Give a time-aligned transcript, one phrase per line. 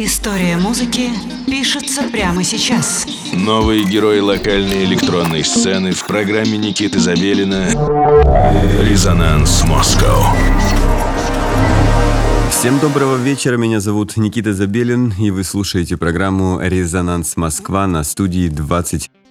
[0.00, 1.10] История музыки
[1.44, 3.04] пишется прямо сейчас.
[3.32, 7.66] Новые герои локальной электронной сцены в программе Никиты Забелина
[8.80, 10.36] «Резонанс Москва».
[12.52, 18.48] Всем доброго вечера, меня зовут Никита Забелин, и вы слушаете программу «Резонанс Москва» на студии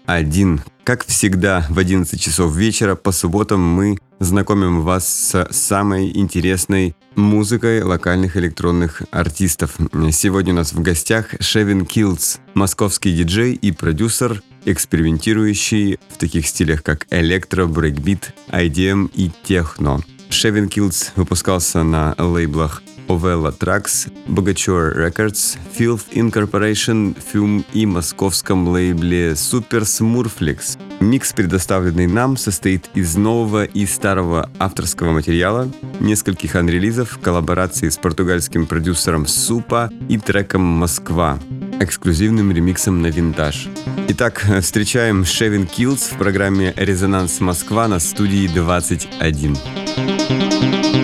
[0.08, 0.62] 21.
[0.86, 7.84] Как всегда, в 11 часов вечера по субботам мы знакомим вас с самой интересной музыкой
[7.84, 9.76] локальных электронных артистов.
[10.14, 16.84] Сегодня у нас в гостях Шевин Килдс, московский диджей и продюсер, экспериментирующий в таких стилях,
[16.84, 20.00] как электро, брейкбит, IDM и техно.
[20.30, 29.32] Шевин Килдс выпускался на лейблах Ovella Tracks, Богачур Records, Filth Incorporation, Фюм и московском лейбле
[29.32, 30.78] Super Smurflix.
[31.00, 38.66] Микс, предоставленный нам, состоит из нового и старого авторского материала, нескольких анрелизов, коллаборации с португальским
[38.66, 41.40] продюсером Супа и треком «Москва»,
[41.80, 43.68] эксклюзивным ремиксом на винтаж.
[44.10, 50.97] Итак, встречаем Шевин Килдс в программе «Резонанс Москва» на студии 21.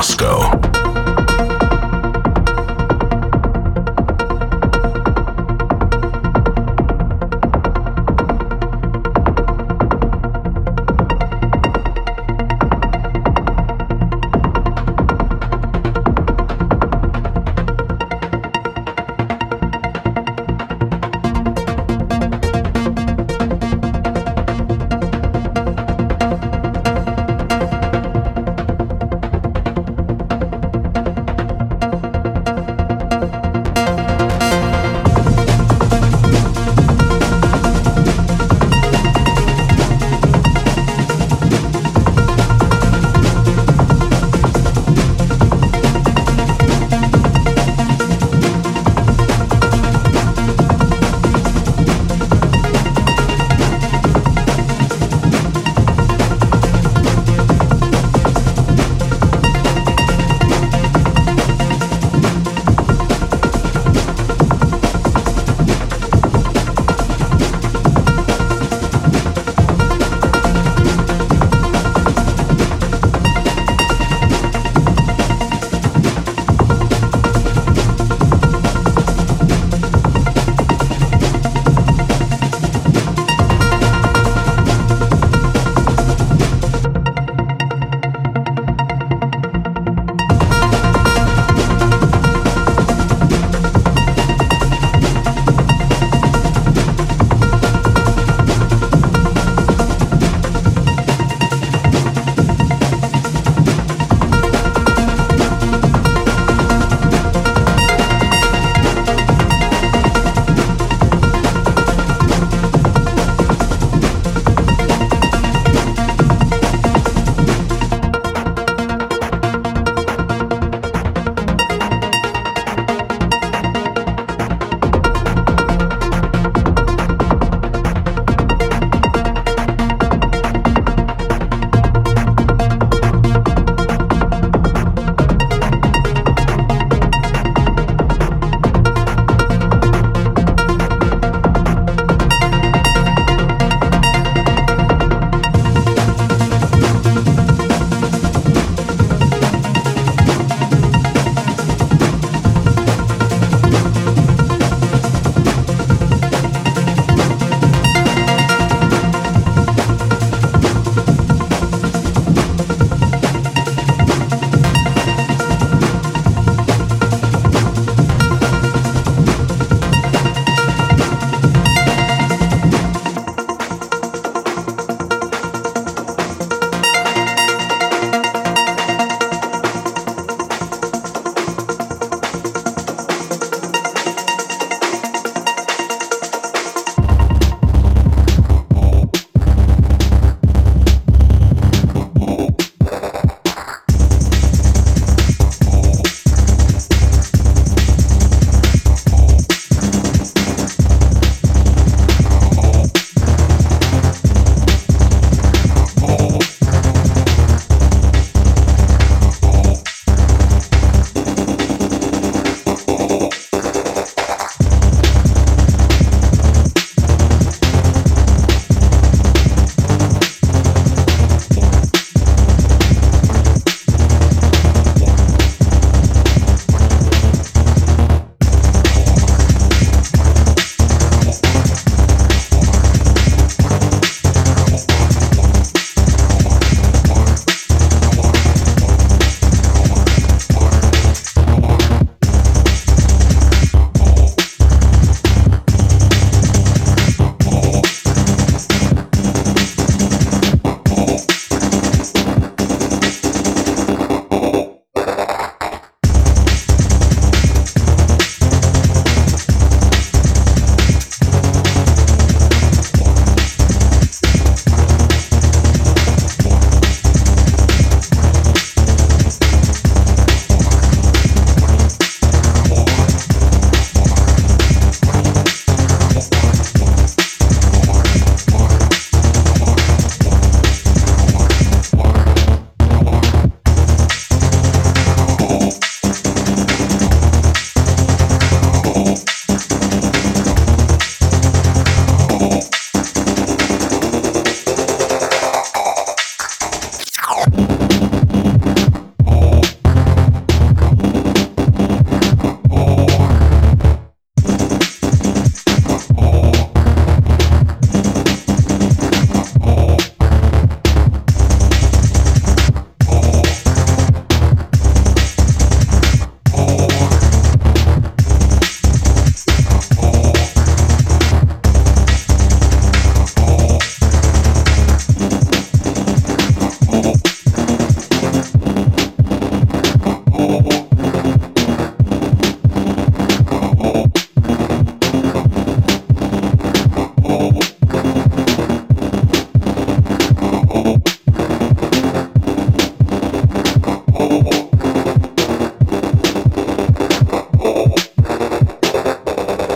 [0.00, 0.49] Резонанс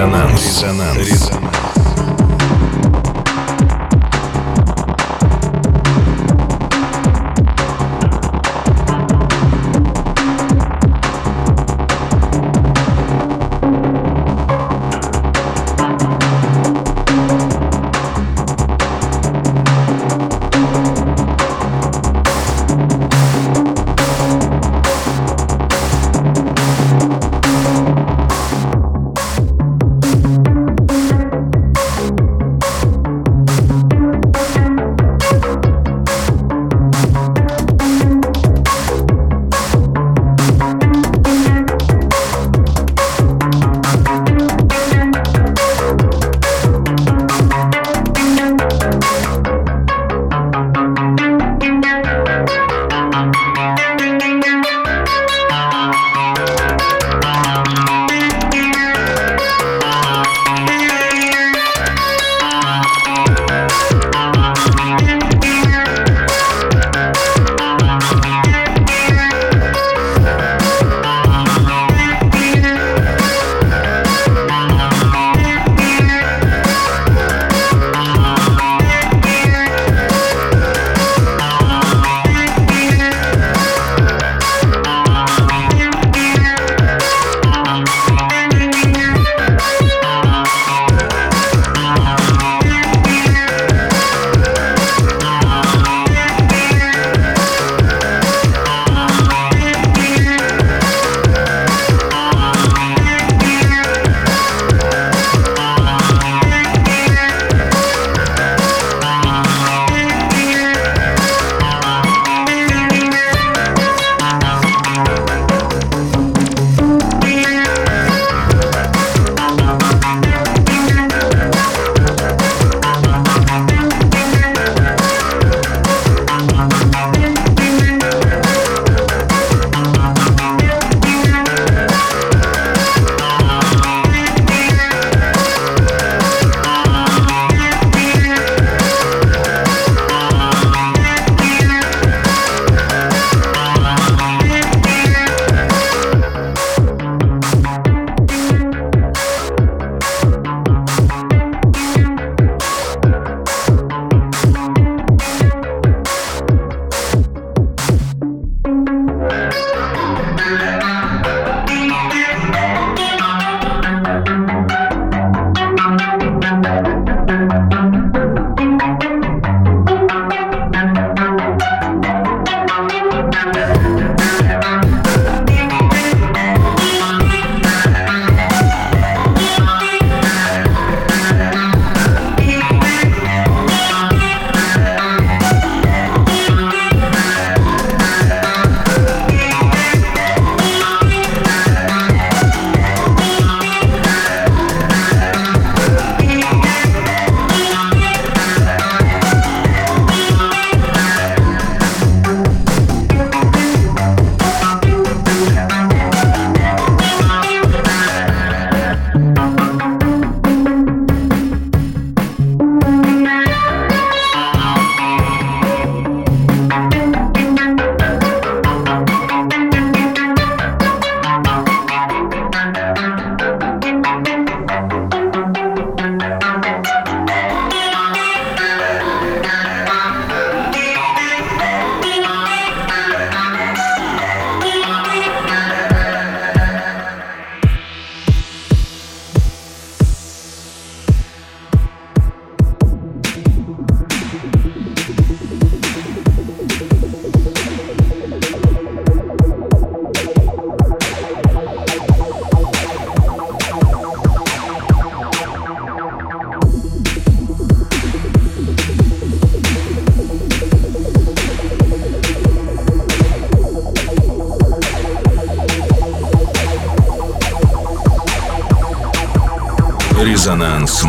[0.00, 0.40] Резонанс.
[0.42, 0.96] Резонанс.
[0.96, 1.39] Резонанс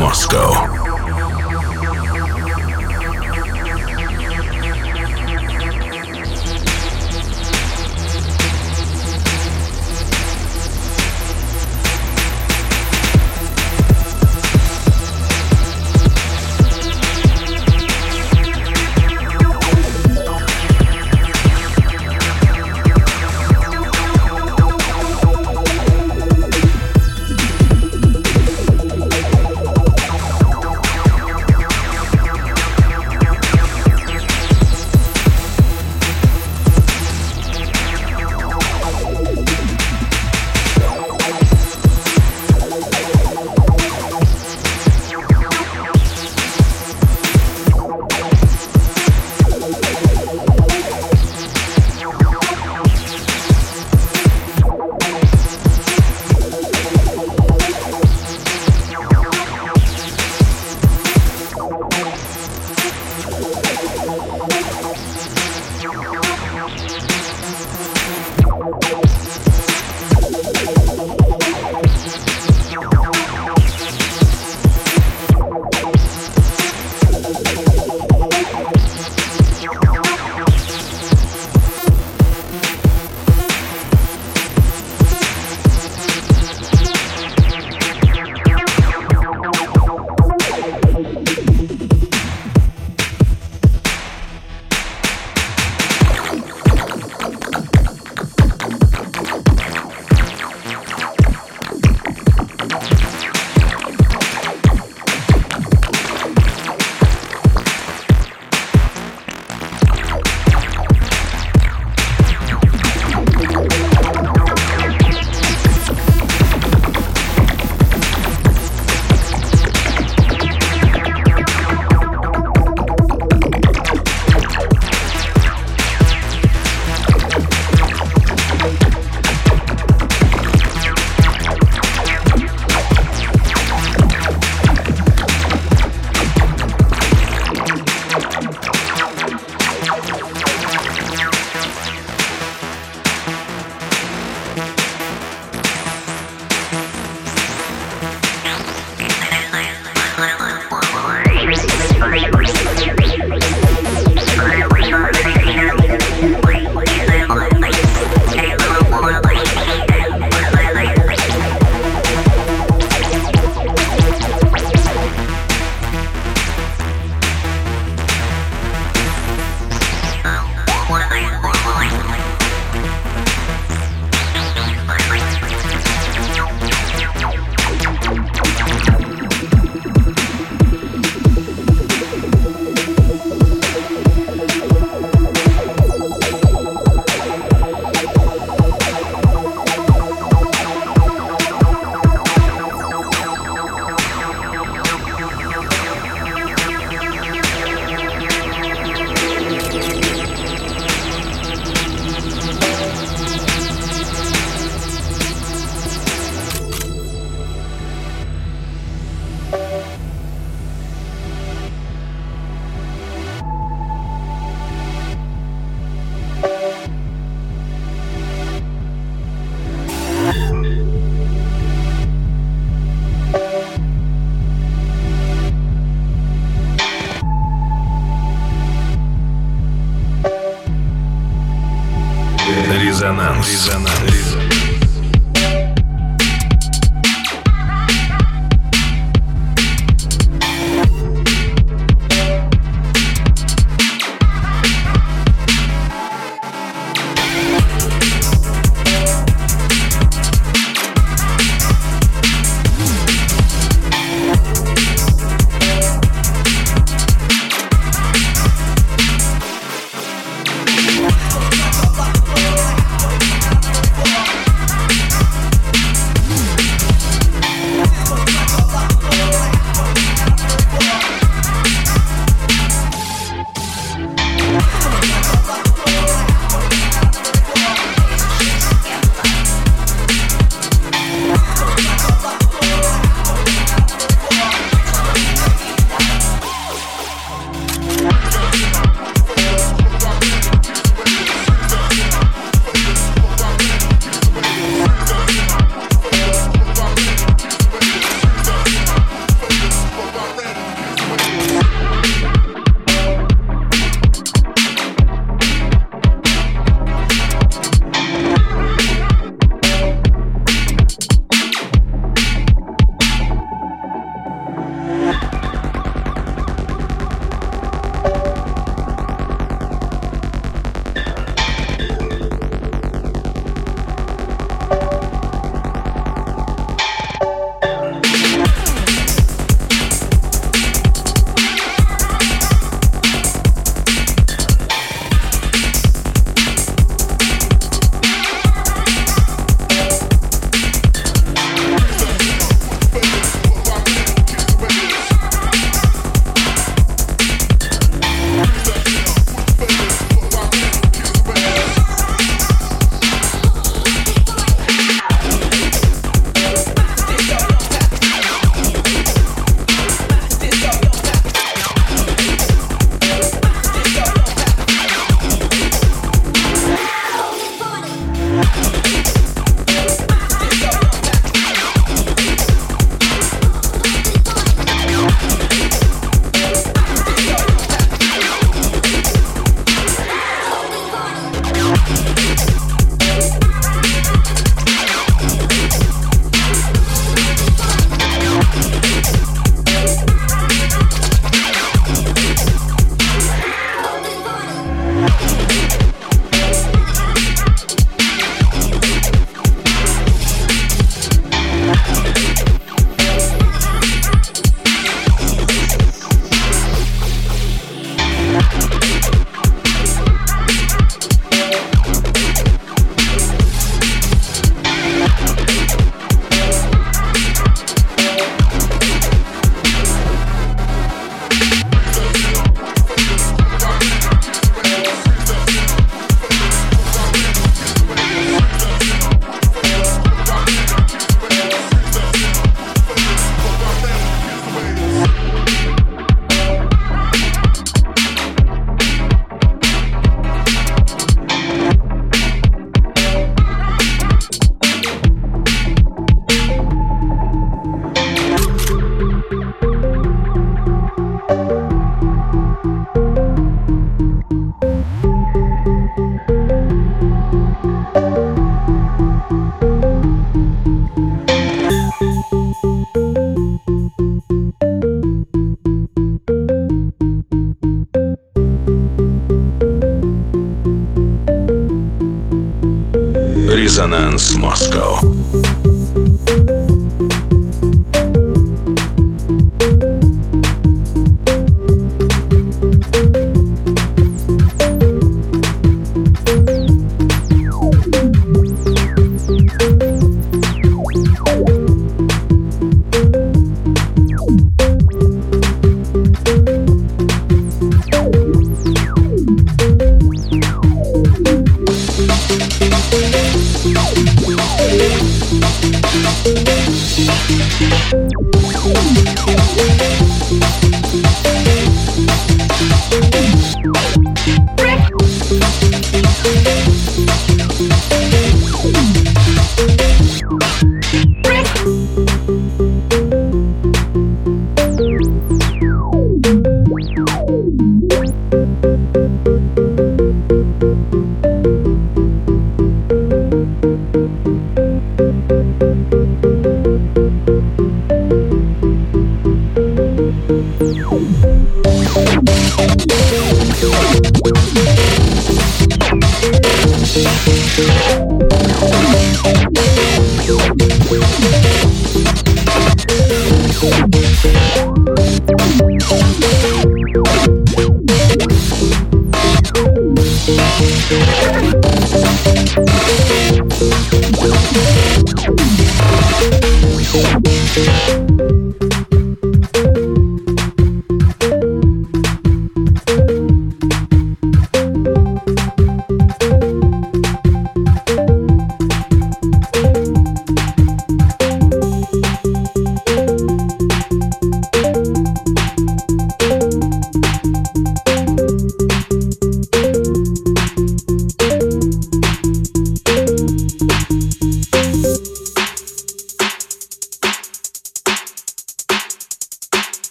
[0.00, 0.49] Москва.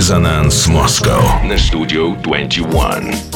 [0.00, 3.29] Резонанс Москва на студию 21.